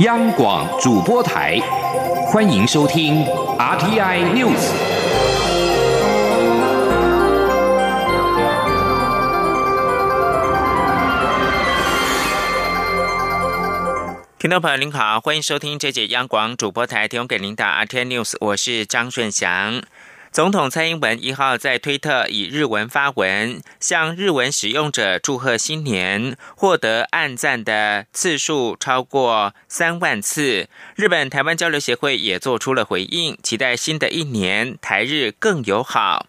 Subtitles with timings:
[0.00, 1.58] 央广主播台，
[2.28, 3.24] 欢迎收听
[3.58, 4.70] RTI News。
[14.38, 19.82] 听众朋友您好，欢迎收听这节央广主播台提供给您的 RTI News，我是张顺祥。
[20.30, 30.68] 总统蔡英文一号在推特以日文发文，向日文使用者祝贺新年，获得按赞的次数超过三万次。
[30.94, 36.26] 日本台湾交流协会也做出了回应，期待新的一年台日更友好。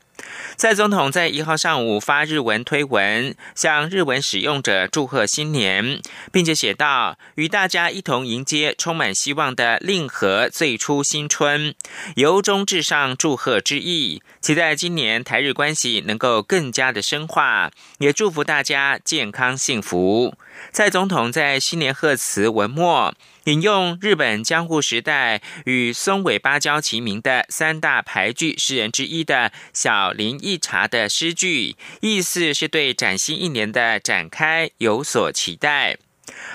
[0.59, 6.01] 蔡总统在一号上午发日文推文，向日文使用者祝贺新年，
[6.33, 11.73] 并且写道：“与大家一同迎接充满希望的令和最初新春，
[12.17, 20.35] 由衷至上祝贺之意，期待今年台日关系能够更加的深化，也祝福大家健康幸福。”
[20.73, 23.13] 蔡总统在新年贺词文末
[23.45, 35.97] 引用日本江户时代与松尾芭蕉齐名的三大牌句诗人之一的小林一茶的诗句，意思是对崭新一年的展开有所期待。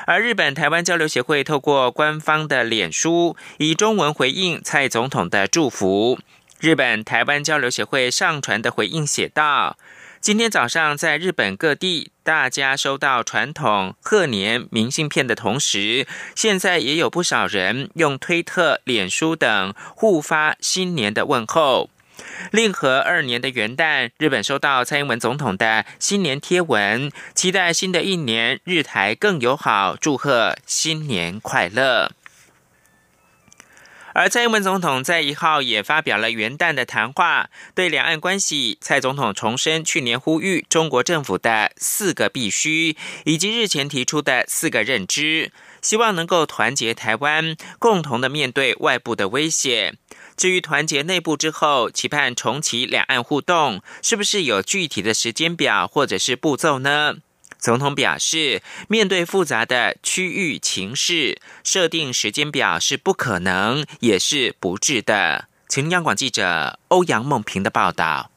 [0.07, 6.19] 而日本台湾交流协会透过官方的脸书以中文回应蔡总统的祝福。
[6.59, 9.77] 日本台湾交流协会上传的回应写道。
[10.21, 21.91] 今天早上，在日本各地，大家收到传统贺年明信片的同时，现在也有不少人用推特、脸书等互发新年的问候。
[22.51, 32.13] 令和二年的元旦，日本收到蔡英文总统的新年贴文，期待新的一年日台更友好，祝贺新年快乐。
[34.17, 45.51] 而蔡英文总统在一号也发表了元旦的谈话，对两岸关系，蔡总统重申去年呼吁中国政府的四个必须，以及日前提出的四个认知，
[45.83, 49.95] 希望能够团结台湾，共同的面对外部的威胁。
[50.37, 57.17] 至于团结内部之后，期盼重启两岸互动，是不是有具体的时间表或者是步骤呢？
[57.59, 65.49] 总统表示，面对复杂的区域情势，设定时间表是不可能，也是不智的。
[65.69, 68.31] 请央广记者欧阳梦平的报道。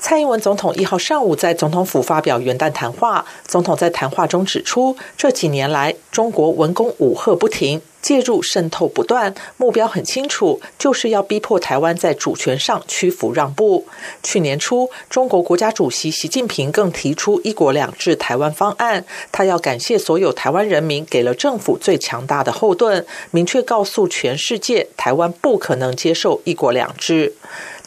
[0.00, 7.82] 蔡英文总统一号上午在总统府发表元旦谈话，总统在谈话中指出，这几年来中国文攻武赫不停。
[8.00, 13.86] 介入渗透不断，目标很清楚，就是要逼迫台湾在主权上屈服让步。
[14.22, 27.34] 去年初，中国国家主席习近平更提出“一国两制”台湾方案，他要感谢所有台湾人民给了政府最强大的后盾，明确告诉全世界，台湾不可能接受“一国两制”。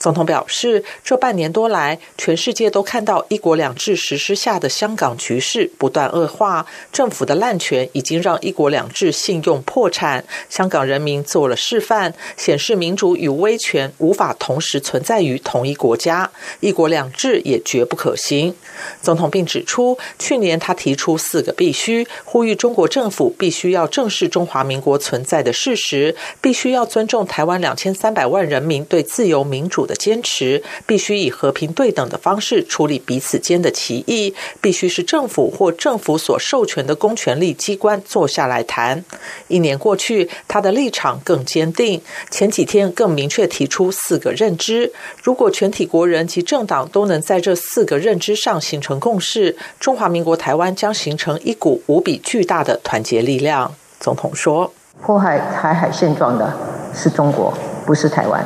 [0.02, 10.26] 总统表示，这半年多来，全世界都看到“一国两制”实施下的香港局势不断恶化，政府的滥权已经让“一国两制”信用破产。
[10.50, 16.32] 香港人民做了示范，显示民主与威权无法同时存在于同一国家
[16.62, 18.56] ，“一国两制”也绝不可行。
[19.04, 29.88] 总统并指出，去年他提出四个必须，呼吁中国政府必须要正视中华民国存在的事实，必须要尊重台湾两千三百万人民对自由民主。
[29.92, 39.04] 的坚持必须以和平对等的方式处理彼此间的歧义，必须是政府或政府所授权的公权力机关坐下来谈。
[39.50, 42.02] 一年过去，他的立场更坚定。
[42.30, 53.76] 前几天更明确提出四个认知：如果全体国人及政党都能在这四个认知上形成共识，中华民国台湾将形成一股无比巨大的团结力量。
[54.00, 56.52] 总统说：“迫害台海现状的
[56.96, 57.54] 是中国，
[57.86, 58.44] 不是台湾。”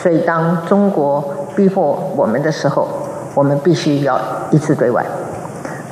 [0.00, 1.22] 所以，当中国
[1.56, 2.88] 逼迫我们的时候，
[3.34, 4.20] 我们必须要
[4.50, 5.04] 一致对外。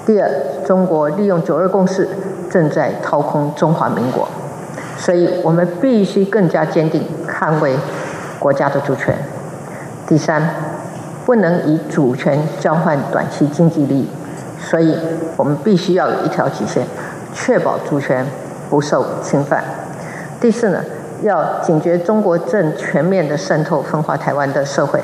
[0.07, 0.31] 第二，
[0.65, 2.09] 中国利用九二共识
[2.49, 4.29] 正在掏空中华民国，
[4.97, 7.77] 所以我们必须更加坚定捍卫
[8.39, 9.17] 国家的主权。
[10.07, 10.41] 第三，
[11.25, 14.09] 不能以主权交换短期经济利益，
[14.61, 14.97] 所以
[15.37, 16.87] 我们必须要有一条底线，
[17.35, 18.25] 确保主权
[18.71, 19.65] 不受侵犯。
[20.41, 20.79] 第四呢？
[21.23, 25.01] 要警觉中国正全面的渗透分化台湾的社会，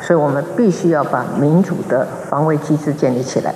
[0.00, 3.54] 所以我们必须要把民主的防卫机制建立起来。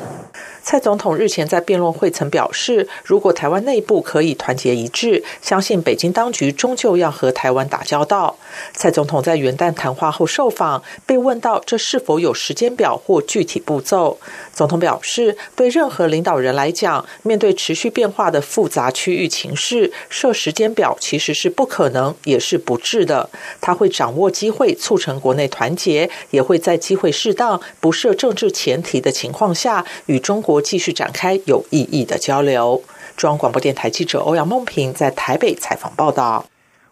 [0.62, 8.36] 蔡总统日前在辩论会曾表示，如果台湾内部可以团结一致，相信北京当局终究要和台湾打交道。
[8.72, 14.18] 蔡总统在元旦谈话后受访，被问到这是否有时间表或具体步骤，
[14.52, 23.30] 总统表示，对任何领导人来讲，面对持续变化的复杂区域情势，设时间表其实是不可能，也是不智的。
[23.60, 32.82] 他会掌握机会，促成国内团结，也会在机会适当、不设政治前提的情况下，与中国继续展开有意义的交流。
[33.16, 36.46] 中央广播电台记者欧阳梦平在台北采访报道。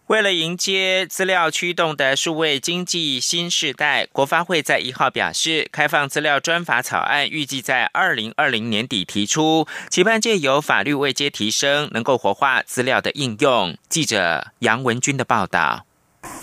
[0.09, 13.77] 为了迎接资料驱动的数位经济新时代，国发会在一号表示，开放资料专法草案预计在二零二零年底提出，期盼借由法律位阶提升，能够活化资料的应用。
[13.91, 15.88] 记者杨文军的报道。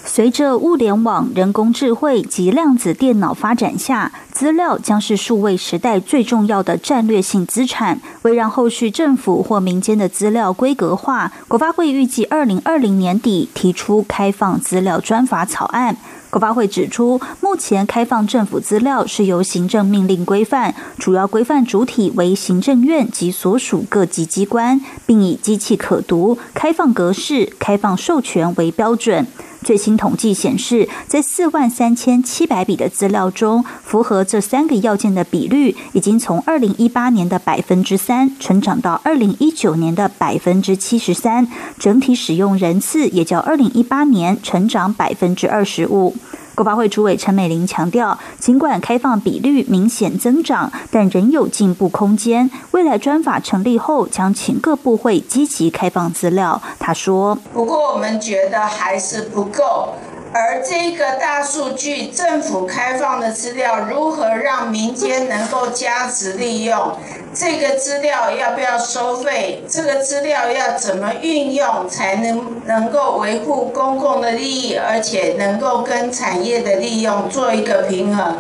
[0.07, 7.99] 随着物联网、人工智慧及量子电脑发展下，资料将是数位时代最重要的战略性资产。
[8.21, 15.97] 为让后续政府或民间的资料规格化，国发会预计二零二零年底提出开放资料专法草案。
[16.29, 29.25] 国发会指出，目前开放政府资料是由行政命令规范，主要规范主体为行政院及所属各级机关，并以机器可读、开放格式、开放授权为标准。
[29.65, 41.47] 最新统计显示，在四万三千七百笔的资料中，符合这三个要件的比率，已经从二零一八年的百分之三成长到二零一九年的百分之七十三，
[41.79, 46.15] 整体使用人次也较二零一八年成长百分之二十五。
[46.55, 52.49] 国发会主委陈美玲强调，尽管开放比率明显增长，但仍有进步空间。
[52.71, 56.61] 未来专法成立后，将请各部会积极开放资料。
[56.79, 59.95] 他说：“不过我们觉得还是不够。”
[60.37, 66.91] 而这个大数据政府开放的资料，如何让民间能够加值利用？
[67.33, 69.63] 这个资料要不要收费？
[69.69, 78.35] 这个资料要怎么运用才能能够维护公共的利益，而且能够跟产业的利用做一个平衡？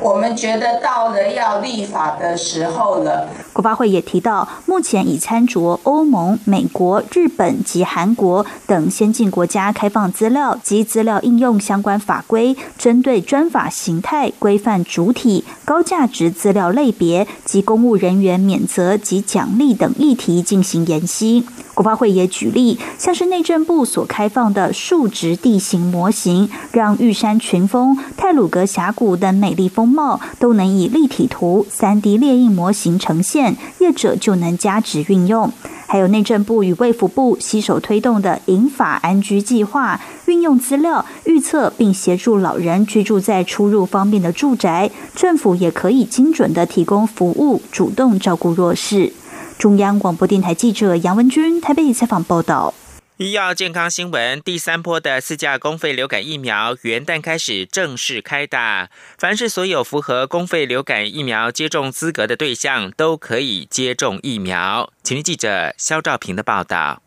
[0.00, 3.28] 我们觉得到了要立法的时候了。
[3.56, 21.46] 国发会也提到，目前已参酌欧盟、美国、日本及韩国等先进国家开放资料及资料应用相关法规，针对专法形态规范主体、高价值资料类别及公务人员免责及奖励等议题进行研析。
[21.72, 33.45] 国发会也举例，像是内政部所开放的数值地形模型，让玉山群峰、泰鲁阁峡谷等美丽风貌都能以立体图、三 D 列印模型呈现，
[33.78, 35.52] 业者就能加值运用。
[35.88, 49.12] 还有内政部与卫福部携手推动的银法安居计划，运用资料预测并协助老人居住在出入方便的住宅，政府也可以精准的提供服务，主动照顾弱势。
[49.56, 52.74] 中央广播电台记者杨文君台北采访报道：
[53.18, 64.92] 医药健康新闻，第三波的四价公费流感疫苗元旦开始正式开打，凡是所有符合公费流感疫苗接种资格的对象都可以接种疫苗。
[65.02, 67.00] 请听记者肖兆平的报道：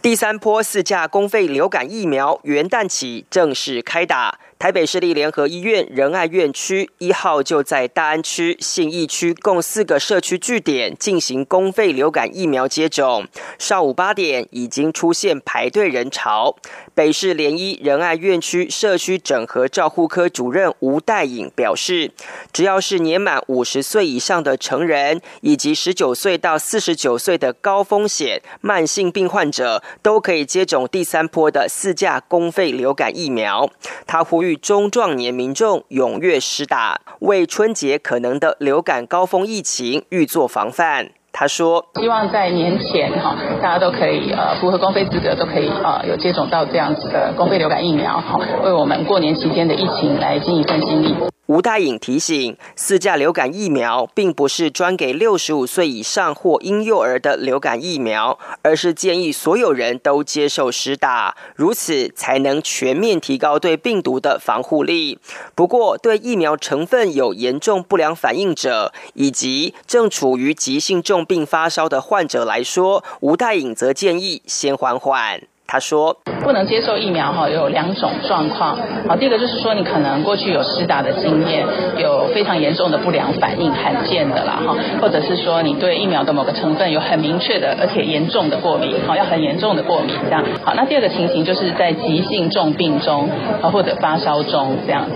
[0.00, 4.38] 第三波四价公费流感疫苗元旦起正式开打。
[4.62, 13.26] 台北市立联合医院仁爱院区一号就在大安区、信义区共四个社区据点进行公费流感疫苗接种。
[13.58, 16.54] 上午八点已经出现排队人潮。
[16.94, 22.12] 北市联医仁爱院区社区整合照护科主任吴代颖表示，
[22.52, 33.68] 只要是年满五十岁以上的成人，以及十九岁到四十九岁的高风险慢性病患者，都可以接种第三波的四价公费流感疫苗。
[34.06, 34.51] 他呼吁。
[34.56, 41.10] 中壮年民众踊跃施打，为春节可能的流感高峰疫情预做防范。
[41.34, 51.14] 他说：“希望在年前哈，大家都可以呃符合公费资格，都可以呃有接种到这样子的公费流感疫苗哈，为我们过年期间的疫情来尽一份心力。”
[51.46, 65.18] 吴大颖提醒，四价流感疫苗并不是专给六十五岁以上或婴幼儿的流感疫苗，而是建议所有人都接受施打，如此才能全面提高对病毒的防护力。
[65.56, 75.42] 不过，对疫苗成分有严重不良反应者以及正处于急性重病发烧的患者来说，吴大颖则建议先缓缓。
[75.72, 76.14] 他说
[76.44, 78.76] ：“不能接受疫苗哈，有两种状况。
[79.08, 81.64] 好，第一个就是说你可能过去有施打的经验，
[81.96, 90.44] 有非常严重的不良反应，罕见的啦哈，或者是说你对疫苗的某个成分有很明确的而且严重的过敏，好，要很严重的过敏这样。
[90.62, 93.30] 好，那第二个情形就是在急性重病中
[93.62, 95.06] 啊或者发烧中这样。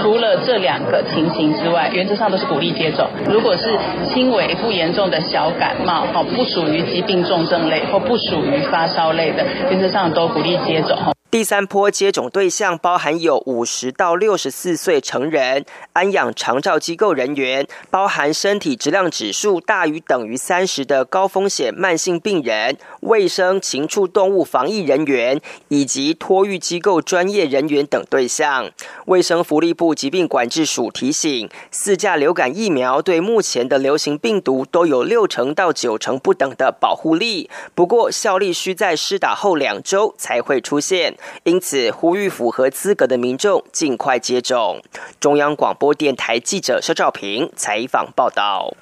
[0.00, 3.06] 除了这两个情形之外，原则上都是鼓励接种。
[3.28, 3.78] 如果是
[4.14, 11.15] 轻微不严重的小感冒，好，不属于疾病重症类或不属于发烧类的，原则上。”都鼓励接种。
[11.36, 25.38] 第三波接种对象包含有五十到六十四岁成人、安养长照机构人员，包含身体质量指数大于等于三十的高风险慢性病人、卫生禽畜动物防疫人员
[25.68, 28.70] 以及托育机构专业人员等对象。
[29.04, 41.14] 卫生福利部疾病管制署提醒，四价流感疫苗对目前的流行病毒都有六成到九成不等的保护力，不过效力需在施打后两周才会出现。
[41.44, 44.82] 因此，呼吁符合资格的民众尽快接种。
[45.20, 48.74] 中央广播电台记者肖兆平采访报道。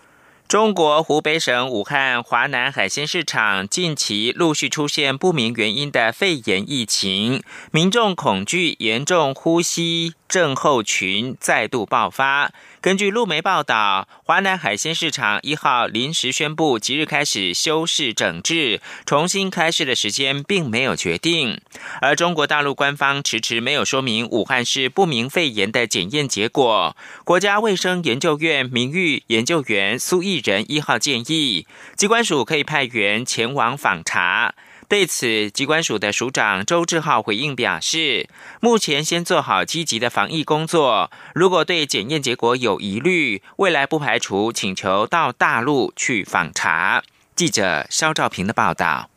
[0.47, 12.53] 中国湖北省武汉华南海鲜市场近期陆续出现不明原因的肺炎疫情，民众恐惧严重呼吸症候群再度爆发。
[12.85, 21.63] 根据路媒报道，华南海鲜市场一号临时宣布即日开始休市整治，重新开市的时间并没有决定。
[22.03, 26.95] 而中国大陆官方迟迟没有说明武汉市不明肺炎的检验结果。
[27.25, 34.55] 国家卫生研究院名誉研究员苏毅仁一号建议，机关署可以派员前往访查。
[34.89, 38.29] 对此，机关署的署长周志浩回应表示，
[38.61, 47.03] 目前先做好积极的防疫工作，如果对检验结果有疑虑，未来不排除请求到大陆去访查。
[47.35, 49.11] 记者肖兆平的报道。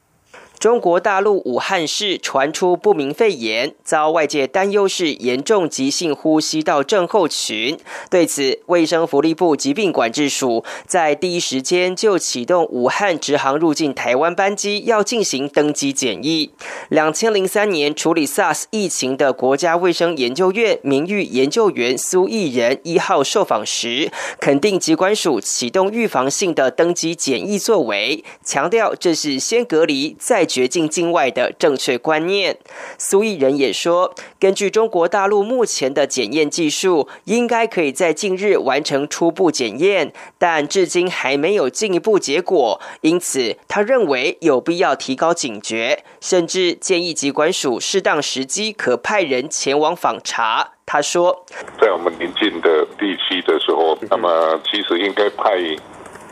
[0.60, 7.78] 中国大陆武汉市传出不明肺炎，遭外界担忧是严重急性呼吸道症候群。
[8.10, 16.50] 对此，卫生福利部疾病管制署在第一时间就启动武汉直航入境台湾班机要进行登机检疫。
[16.90, 30.47] 两千零三年处理 SARS 疫情的国家卫生研究院名誉研究员苏毅仁一号受访时，肯定机关署启动预防性的登机检疫作为，强调这是先隔离再。
[30.48, 32.58] 绝境境外的正确观念，
[32.98, 50.72] 苏毅人也说，根据中国大陆目前的检验技术，应该可以在近日完成初步检验，但至今还没有进一步结果，因此他认为有必要提高警觉，甚至建议机关署适当时机可派人前往访查。
[50.86, 51.46] 他说，
[51.82, 55.58] 在我们临近的地区的时候，那么其实应该派。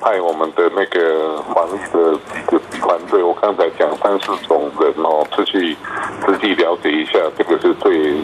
[0.06, 5.76] 派我们的那个防疫的几个团队，我刚才讲三四种人哦，出去
[6.28, 8.22] 实地了解一下，这个是最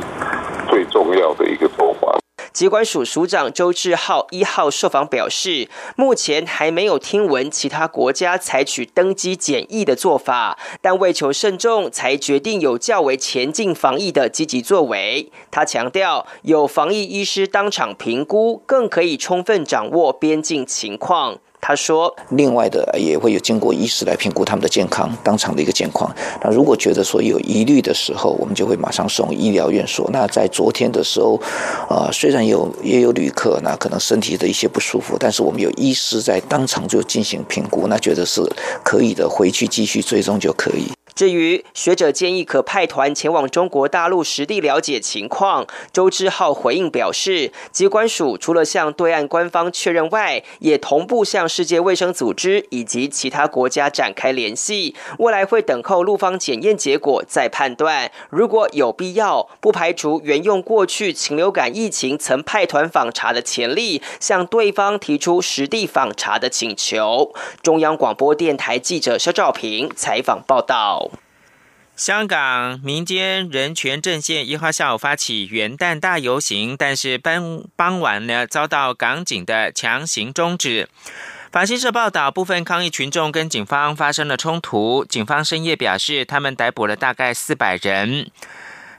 [0.69, 2.15] 最重要的一个做法。
[2.53, 15.31] 机关署署长周志浩一号受访表示，目前还没有听闻其他国家采取登机检疫的做法，但为求慎重，才决定有较为前进防疫的积极作为。
[15.49, 21.39] 他强调，有防疫医师当场评估，更可以充分掌握边境情况。
[21.61, 26.11] 他说：“另外的也会有经过医师来评估他们的健康，当场的一个健康。
[26.43, 30.09] 那如果觉得说有疑虑的时候，我们就会马上送医疗院所。
[30.11, 31.39] 那在昨天的时候，
[31.87, 38.41] 呃，虽然有也有旅客，那可能身体的一些不舒服，但是我们有医师在当场就进行评估，那觉得是
[38.83, 58.11] 可以的，回去继续追踪就可以。”至于学者建议可派团前往中国大陆实地了解情况，周志浩回应表示，机关署除了向对岸官方确认外，也同步向世界卫生组织以及其他国家展开联系，未来会等候陆方检验结果再判断。
[58.29, 67.31] 如果有必要，不排除沿用过去禽流感疫情曾派团访查的潜力，向对方提出实地访查的请求。
[67.61, 71.10] 中央广播电台记者肖兆平采访报道。
[72.01, 80.89] 香港民间人权阵线一号下午发起元旦大游行，但是傍傍晚呢遭到港警的强行终止。
[81.51, 88.31] 法新社报道，部分抗议群众跟警方发生了冲突，警方深夜表示，他们逮捕了大概四百人。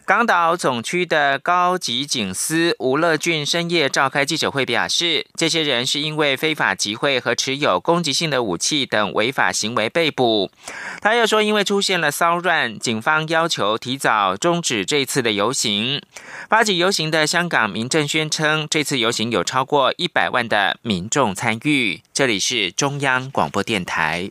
[0.05, 10.51] 港岛总区的高级警司吴乐俊深夜召开记者会，表示，这些人是因为非法集会和持有攻击性的武器等违法行为被捕。
[11.01, 16.03] 他又说，因为出现了骚乱，警方要求提早终止这次的游行。
[16.49, 22.03] 发起游行的香港民政宣称，这次游行有超过一百万的民众参与。
[22.13, 24.31] 这里是中央广播电台。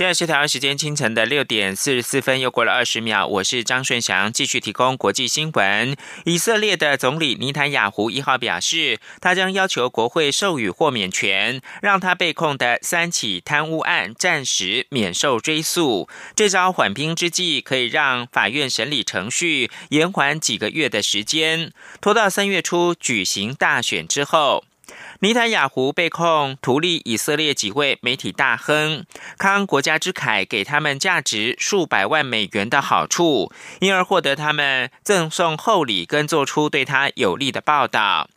[0.00, 3.26] 现在是台湾时间清晨的六点四十四分，又过了二十秒。
[3.26, 5.94] 我是张顺祥，继续提供国际新闻。
[6.24, 16.08] 以色列的总理尼坦雅胡一号表示，他将要求国会授予豁免权，让他被控的三起贪污案暂时免受追诉。
[16.34, 24.64] 这招缓兵之计，可以让法院审理程序延缓几个月的时间，拖到三月初举行大选之后。
[25.22, 29.04] 尼坦雅胡被控图利以色列几位媒体大亨，
[29.36, 38.30] 康国家之凯给他们价值数百万美元的好处，因而获得他们赠送厚礼跟做出对他有利的报道。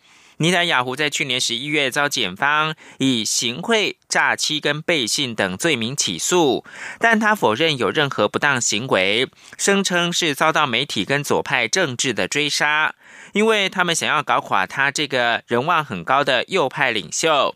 [0.44, 6.66] 尼坦雅胡在去年十一月遭检方以行贿、诈欺跟背信等罪名起诉，
[7.00, 12.94] 但他否认有任何不当行为，声称是遭到媒体跟左派政治的追杀。
[13.32, 17.56] 因为他们想要搞垮他这个人望很高的右派领袖，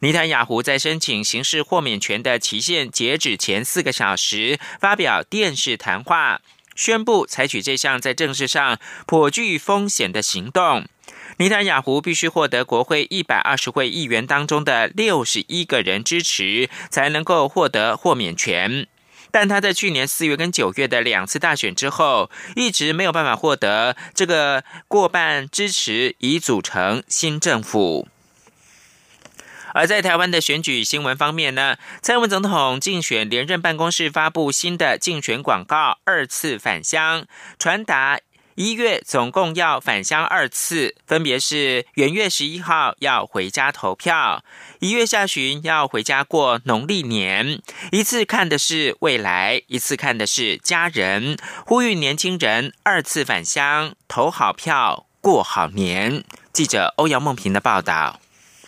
[0.00, 6.40] 尼坦雅胡在申请刑事豁免权的期限截止前四个小时发表电视谈话，
[6.74, 10.86] 宣布采取这项在政治上颇具风险的行动。
[11.38, 18.86] 尼坦雅胡必须获得国会一百二十位议员当中的六十一个人支持，才能够获得豁免权。
[19.30, 28.06] 但他在去年四月跟九月的两次大选之后，一直没有办法获得这个过半支持，以组成新政府。
[29.74, 37.24] 而在台湾的选举新闻方面呢，蔡英文总统竞选连任办公室发布新的竞选广告，二次返乡
[37.58, 38.20] 传达。
[38.54, 44.44] 一月总共要返乡二次，分别是元月十一号要回家投票，
[44.80, 47.60] 一月下旬要回家过农历年。
[47.90, 51.36] 一次看的是未来，一次看的是家人。
[51.66, 56.24] 呼吁年轻人二次返乡投好票，过好年。
[56.52, 58.21] 记者欧阳梦平的报道。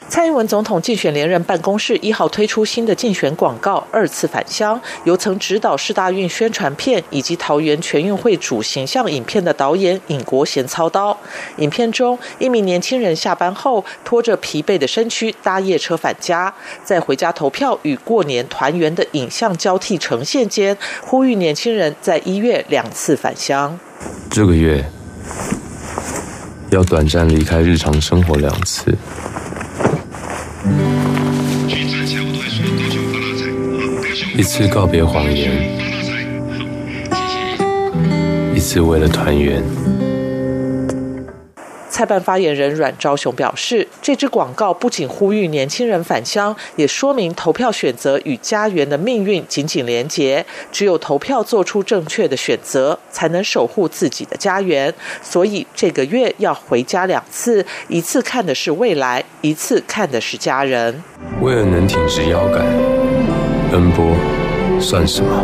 [0.07, 11.19] 蔡英文总统竞选连任办公室一号推出新的竞选广告“二次返乡”，由曾指导市大运宣传片以及桃园全运会主形象影片的导演尹国贤操刀。
[11.57, 23.79] 影片中，一名年轻人下班后拖着疲惫的身躯搭夜车返家，在回家投票与过年团圆的影像交替呈现间，呼吁年轻人在一月两次返乡。
[24.31, 24.85] 这个月
[26.71, 28.97] 要短暂离开日常生活两次。
[34.37, 35.53] 一次告别谎言，
[38.55, 39.63] 一次为了团圆。
[42.05, 50.45] 蔡办发言人阮昭雄表示，这支广告不仅呼吁年轻人返乡，也说明投票选择与家园的命运紧紧连结。
[50.71, 54.93] 只有投票做出正确的选择，才能守护自己的家园。
[55.23, 61.03] 所以这个月要回家两次，一次看的是未来，一次看的是家人。
[61.41, 62.67] 为了能挺直腰杆，
[63.73, 64.05] 奔波
[64.79, 65.43] 算什么？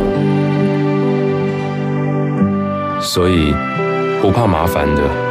[3.00, 3.54] 所以
[4.20, 5.29] 不怕麻烦的。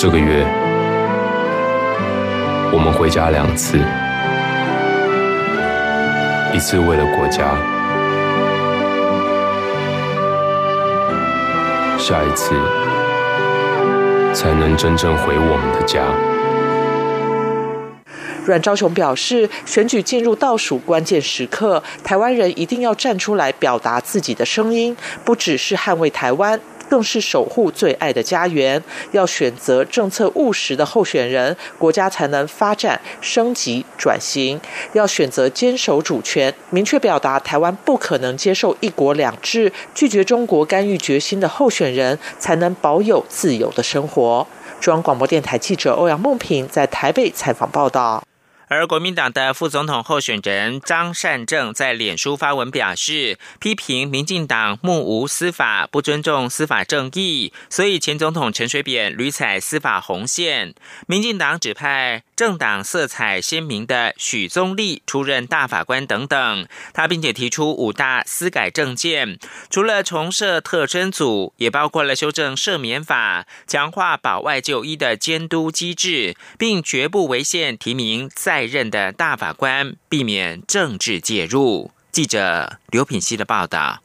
[0.00, 0.46] 这个月，
[2.72, 3.76] 我们回家两次，
[6.54, 7.56] 一次为了国家，
[11.98, 12.54] 下一次
[14.32, 16.04] 才能真正回我们的家。
[18.46, 26.60] 阮昭雄表示，选举进入倒数关键时刻，台湾人一定要站出来表达自己的声音，不只是捍卫台湾。
[26.88, 28.82] 更是守护最爱的家园。
[29.12, 34.60] 要选择政策务实的候选人，国家才能发展、升级、转型。
[34.92, 44.46] 要选择坚守主权、明确表达台湾不可能接受一国两制、拒绝中国干预决心的候选人，才能保有自由的生活。
[44.80, 48.22] 中央广播电台记者欧阳梦平在台北采访报道。
[48.68, 60.74] 而国民党的副总统候选人张善政在脸书发文表示，批评民进党目无司法，不尊重司法正义，所以前总统陈水扁屡踩司法红线。
[61.06, 66.68] 民进党指派政党色彩鲜明的许宗力出任大法官等等。
[66.94, 78.68] 他并且提出五大司改政见，除了重设特侦组，也包括了修正赦免法，强化保外就医的监督机制，并绝不违宪提名在。
[78.68, 81.90] 任的大法官避免政治介入。
[82.12, 84.02] 记者刘品希的报道。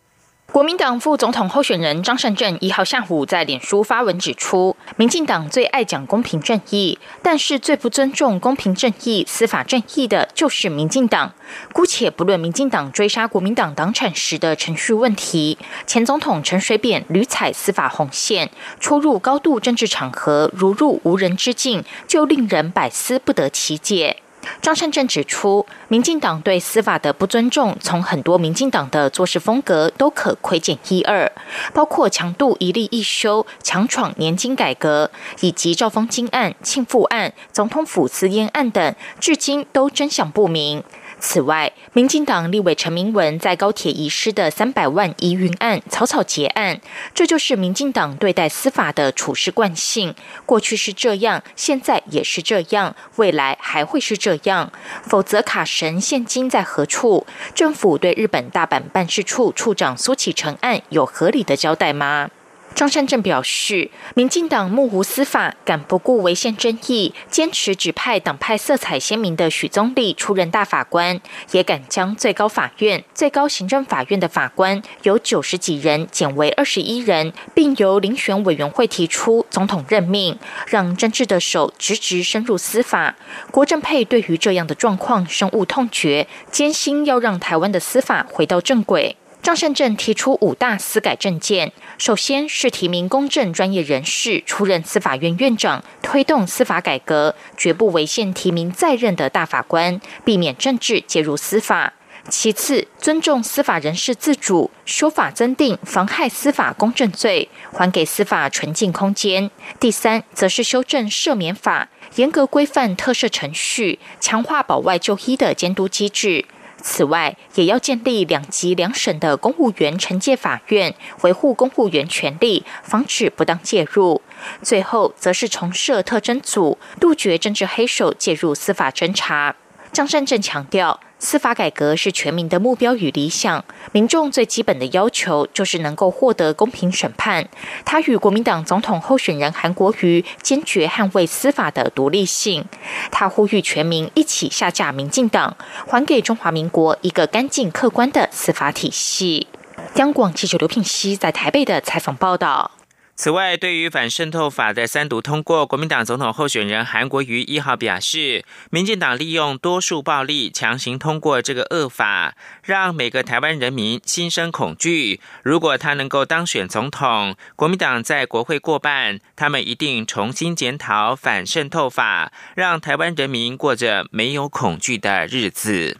[0.54, 11.34] 国民党副总统候选人张善政一号下午在脸书发文指出，民进党最爱讲公平正义，但是最不尊重公平正义、司法正义的就是民进党。
[11.72, 24.18] 姑且不论民进党追杀国民党党产时的程序问题，前总统陈水扁屡踩司法红线，出入高度政治场合如入无人之境，就令人百思不得其解。
[24.62, 31.32] 张善政指出，民进党对司法的不尊重，从很多民进党的做事风格都可窥见一二，
[31.74, 35.10] 包括强度一例一休、强闯年金改革，
[35.42, 40.84] 以及赵丰金案、庆富案、总统府私烟案等，至今都真相不明。
[41.26, 46.82] 此外，民进党立委陈明文在高铁遗失的三百万疑云案草草结案，
[47.16, 50.14] 这就是民进党对待司法的处事惯性。
[50.46, 54.70] 过去是这样，现在也是这样，未来还会是这样。
[55.04, 57.26] 否则，卡神现金在何处？
[57.56, 62.30] 政府对日本大阪办事处处长苏启成案有合理的交代吗？
[62.76, 83.16] 张善政表示，民进党目无司法，敢不顾违宪争议，坚持指派党派色彩鲜明的许宗力出任大法官，也敢将最高法院、最高行政法院的法官由九十几人减为二十一人，并由遴选委员会提出总统任命，让政治的手直直深入司法。
[83.52, 89.16] 郭正佩对于这样的状况深恶痛绝，坚信要让台湾的司法回到正轨。
[89.44, 101.92] 张善政提出五大司改政见，首先是提名公正专业人士出任司法院院长，推动司法改革，绝不违宪提名在任的大法官，避免政治介入司法。
[102.30, 109.52] 其次，尊重司法人士自主，修法增定妨害司法公正罪，还给司法纯净空间。
[109.78, 116.46] 第三，则是修正赦免法，严格规范特赦程序，强化保外就医的监督机制。
[116.84, 124.22] 此外，也要建立两级两省的公务员惩戒法院，维护公务员权利，防止不当介入。
[124.62, 129.56] 最后，则是重设特征组，杜绝政治黑手介入司法侦查。
[129.94, 131.00] 张善政强调。
[131.20, 137.48] 司法改革是全民的目标与理想，民众最基本的要求就是能够获得公平审判。
[137.86, 142.66] 他与国民党总统候选人韩国瑜坚决捍卫司法的独立性。
[143.10, 145.56] 他呼吁全民一起下架民进党，
[145.88, 149.48] 还给中华民国一个干净客观的司法体系。
[149.96, 152.72] 央广记者刘聘熙在台北的采访报道。
[153.16, 165.22] 此外，对于反渗透法的三读通过，国民党总统候选人韩国瑜一号表示，民进党利用多数暴力强行通过这个恶法，让每个台湾人民心生恐惧。
[165.44, 176.00] 如果他能够当选总统，国民党在国会过半，他们一定重新检讨反渗透法，让台湾人民过着没有恐惧的日子。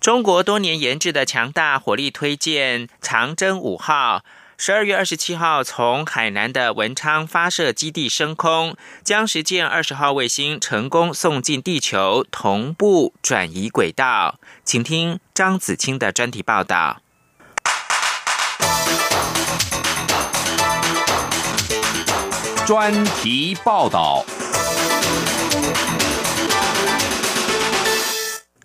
[0.00, 4.24] 中国多年研制的强大火力推进长征五号。
[4.64, 14.38] 十二月二十七号，从海南的文昌发射基地升空，将实践二十号卫星成功送进地球，同步转移轨道。
[14.64, 17.00] 请听张子清的专题报道。
[22.64, 24.24] 专题报道：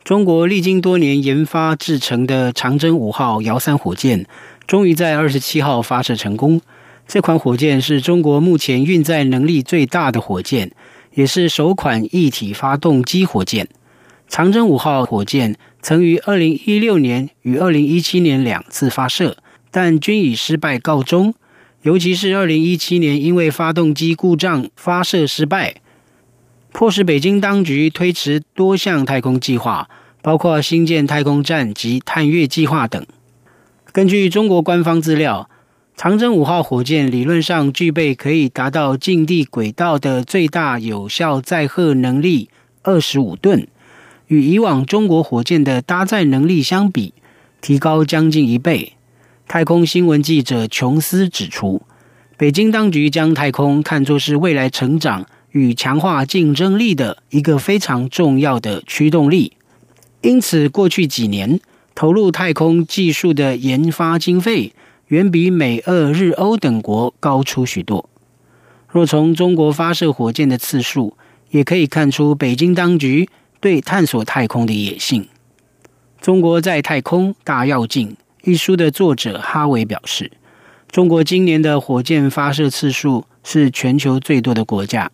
[0.04, 4.28] 中国历经多年研发制成的长征五号遥三火箭。
[4.68, 6.62] 终于在二十七号发射成功。
[7.08, 10.74] 这款火箭是中国目前运载能力最大的火箭，
[11.14, 13.70] 也是首款一体发动机火箭。
[14.28, 19.38] 长征五号火箭曾于二零一六年与二零一七年两次发射，
[19.72, 21.34] 但均以失败告终。
[21.84, 25.76] 尤其是二零一七年因为发动机故障发射失败，
[26.74, 29.90] 迫使北京当局推迟多项太空计划，
[30.22, 33.06] 包括新建太空站及探月计划等。
[33.98, 35.50] 根据中国官方资料，
[35.96, 42.48] 长征五号火箭理论上具备可以达到近地轨道的最大有效载荷能力
[42.84, 43.68] 二十五吨，
[44.28, 47.16] 与以往中国火箭的搭载能力相比，
[47.60, 48.94] 提高将近一倍。
[49.48, 51.82] 太空新闻记者琼斯指出，
[52.38, 59.54] 北京当局将太空看作是未来成长与强化竞争力的一个非常重要的驱动力，
[60.22, 61.60] 因此过去几年。
[61.98, 64.72] 投入太空技术的研发经费
[65.08, 68.08] 远比美、俄、日、欧等国高出许多。
[68.88, 71.18] 若从中国发射火箭的次数，
[71.50, 73.28] 也可以看出北京当局
[73.60, 75.24] 对探索太空的野心。
[76.22, 78.10] 《中国在太空大跃进》
[78.44, 80.32] 一书的作者哈维表示，
[80.92, 85.12] 中国今年的火箭发射次数是全球最多的国家，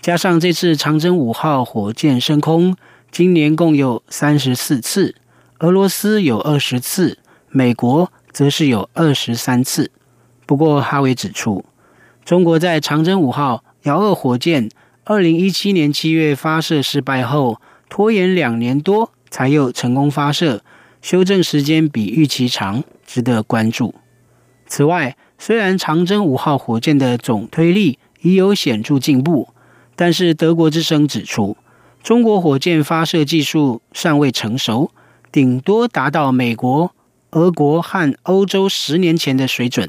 [0.00, 2.76] 加上这次长征五号火箭升空，
[3.10, 5.16] 今年共有三十四次。
[5.60, 7.18] 俄罗斯有二十次，
[7.50, 9.90] 美国则是有二十三次。
[10.46, 11.66] 不过，哈维指出，
[12.24, 14.70] 中国在长征五号遥二火箭
[15.04, 20.62] 二零一七年七月发射失败后，拖延两年多才又成功发射，
[21.02, 23.94] 修正时间比预期长，值得关注。
[24.66, 29.50] 此外，虽然长征五号火箭的总推力已有显著进步，
[29.94, 31.58] 但是德国之声指出，
[32.02, 34.90] 中国火箭发射技术尚未成熟，
[35.32, 36.92] 顶多达到美国、
[37.30, 39.88] 俄国和欧洲十年前的水准。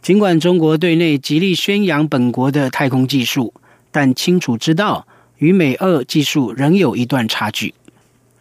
[0.00, 3.52] 尽管中国对内极力宣扬本国的太空技术，
[3.90, 5.06] 但清楚知道
[5.38, 7.74] 与美俄技术仍有一段差距。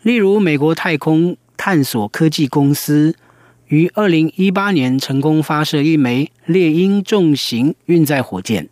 [0.03, 3.13] 例如，美国太空探索科技公司
[3.67, 8.69] 于二零一八年成功发射一枚猎鹰重型运载火箭，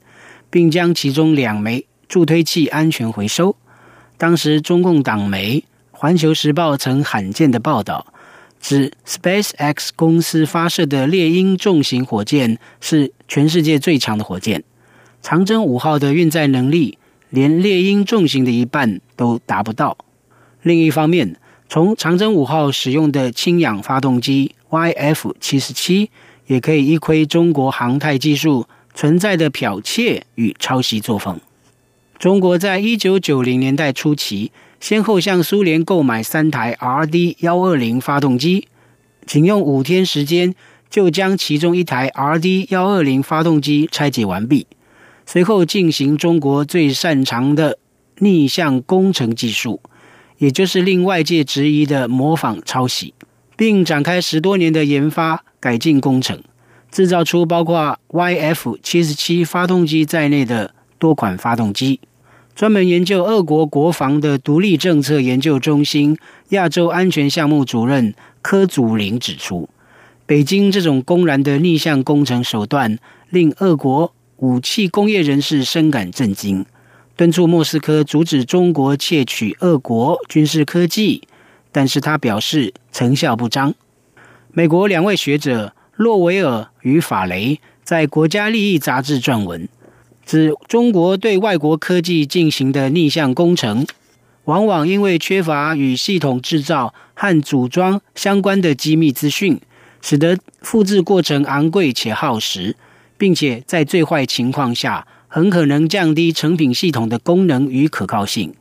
[0.50, 3.56] 并将其中两枚助推器安全回收。
[4.18, 5.60] 当时，中共党媒
[6.00, 8.06] 《环球时报》曾罕见的报道，
[8.62, 14.64] 指 SpaceX 公司发射的猎鹰重型火箭是全世界最强的火箭。
[15.24, 17.00] 长征五号的运载能力，
[17.32, 19.98] 连猎鹰重型的一半都达不到。
[20.62, 21.36] 另一方面，
[21.68, 26.12] 从长征五号使用的氢氧发动机 YF 七十七，
[26.46, 31.42] 也可以一窥中国航太技术存在的剽窃与抄袭作风。
[32.20, 38.68] 中国在一九九零年代初期，先后向苏联购买三台 RD 幺二零发动机，
[39.26, 40.54] 仅用五天时间
[40.90, 44.68] 就将其中一台 RD 幺二零发动机拆解完毕，
[45.26, 47.80] 随后进行中国最擅长的
[48.20, 49.82] 逆向工程技术。
[50.38, 53.16] 也就是令外界质疑的模仿抄袭，
[53.56, 56.40] 并展开十多年的研发改进工程，
[56.92, 62.00] 制造出包括 YF 七十七发动机在内的多款发动机。
[62.58, 66.18] 专门研究俄国国防的独立政策研究中心
[66.50, 69.70] 亚洲安全项目主任柯祖林指出，
[70.26, 72.98] 北京这种公然的逆向工程手段，
[73.30, 76.66] 令俄国武器工业人士深感震惊。
[77.16, 81.22] 敦促莫斯科阻止中国窃取俄国军事科技，
[81.72, 83.76] 但是他表示成效不彰。
[84.52, 89.70] 美国两位学者洛维尔与法雷在《国家利益》杂志撰文，
[90.28, 93.88] 指中国对外国科技进行的逆向工程，
[94.44, 99.60] 往往因为缺乏与系统制造和组装相关的机密资讯，
[100.02, 102.76] 使得复制过程昂贵且耗时，
[103.18, 105.08] 并且在最坏情况下。
[105.30, 108.56] 很可能降低成品系统的功能与可靠性。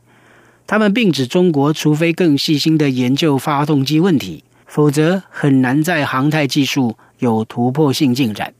[0.67, 8.53] 他们并指中国，除非更细心的研究发动机问题，否则很难在航太技术有突破性进展。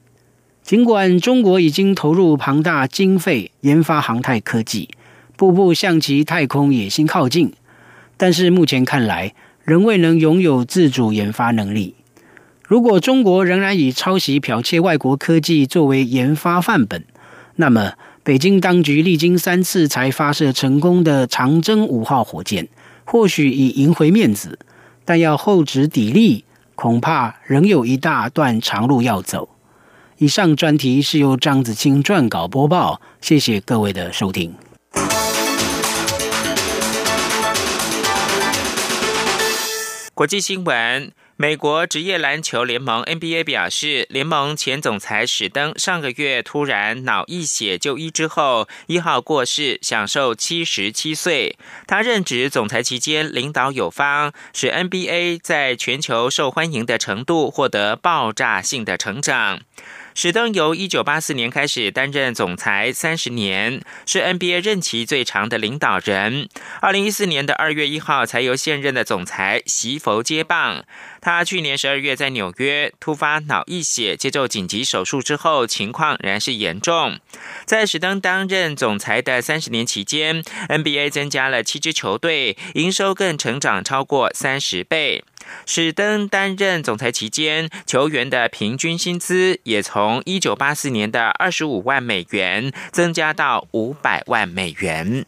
[0.68, 4.90] 尽管中国已经投入庞大经费研发航太科技，
[5.38, 7.54] 步步向其太空野心靠近，
[8.18, 11.96] 但是目前看来仍未能拥有自主研发能力。
[12.68, 17.06] 如果中国仍然以抄袭剽窃外国科技作为研发范本，
[17.56, 22.68] 那么，北京当局历经三次才发射成功的长征五号火箭，
[23.06, 24.60] 或许已赢回面子，
[25.06, 26.44] 但要厚植砥砺，
[26.76, 29.48] 恐怕仍有一大段长路要走。
[30.20, 34.52] 以上专题是由张子清撰稿播报，谢谢各位的收听。
[40.16, 41.12] 国际新闻。
[41.40, 51.56] 美国职业篮球联盟 NBA 表示，联盟前总裁史登上个月突然脑溢血就医之后，一号过世，享受七十七岁。
[51.86, 59.60] 他任职总裁期间，领导有方，使 NBA 在全球受欢迎的程度获得爆炸性的成长。
[60.20, 66.50] 史登由一九八四年开始担任总裁，三十年，是 NBA 任期最长的领导人。
[66.82, 70.84] 二零一四年的二月一号，才由现任的总裁席佛接棒。
[71.28, 77.20] 他去年十二月在纽约突发脑溢血，接受紧急手术之后，情况仍然是严重。
[77.66, 85.26] 在史登担任总裁的三十年期间，NBA 增加了七支球队，营收更成长超过三十倍。
[85.66, 95.26] 史登担任总裁期间，球员的平均薪资也从一九八四年的二十五万美元增加到五百万美元。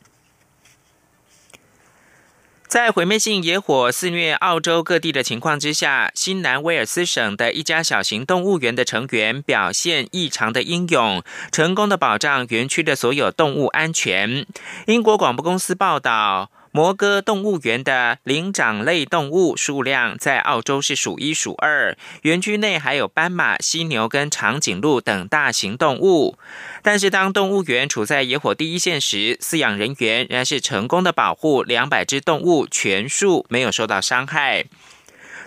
[2.70, 14.46] 在毁灭性野火肆虐澳洲各地的情况之下，新南威尔斯省的一家小型动物园的成员表现异常的英勇，成功的保障园区的所有动物安全。
[14.86, 16.52] 英国广播公司报道。
[16.72, 26.38] 摩哥动物园的灵长类动物数量在澳洲是数一数二，园区内还有斑马、犀牛跟长颈鹿等大型动物。
[26.84, 34.66] 但是，当动物园处在野火第一线时，饲养人员仍然是成功的保护两百只动物，全数没有受到伤害。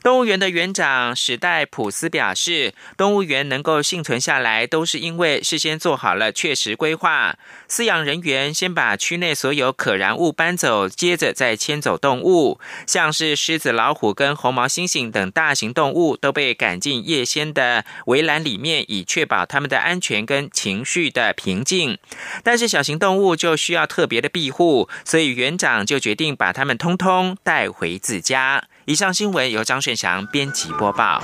[0.03, 7.37] 动物园的园长史代普斯表示，动物园能够幸存下来，都是因为事先做好了确实规划。
[7.71, 12.59] 饲养人员先把区内所有可燃物搬走，接着再牵走动物。
[12.85, 21.97] 像是狮子、老虎跟红毛猩猩等大型动物都被赶进夜间的围栏里面，以确保它们的安全跟情绪的平静。
[22.43, 28.65] 但是小型动物就需要特别的庇护，所以园长就决定把它们通通带回自家。
[28.85, 31.23] 以上新闻由张炫翔编辑播报。